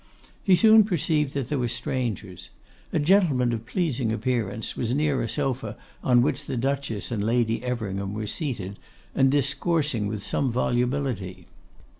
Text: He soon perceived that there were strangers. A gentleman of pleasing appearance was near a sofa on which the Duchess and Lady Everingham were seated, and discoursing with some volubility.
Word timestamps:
He 0.43 0.55
soon 0.55 0.83
perceived 0.83 1.35
that 1.35 1.49
there 1.49 1.59
were 1.59 1.67
strangers. 1.67 2.49
A 2.91 2.97
gentleman 2.97 3.53
of 3.53 3.67
pleasing 3.67 4.11
appearance 4.11 4.75
was 4.75 4.95
near 4.95 5.21
a 5.21 5.27
sofa 5.29 5.77
on 6.03 6.23
which 6.23 6.45
the 6.45 6.57
Duchess 6.57 7.11
and 7.11 7.23
Lady 7.23 7.63
Everingham 7.63 8.15
were 8.15 8.25
seated, 8.25 8.79
and 9.13 9.29
discoursing 9.29 10.07
with 10.07 10.23
some 10.23 10.51
volubility. 10.51 11.45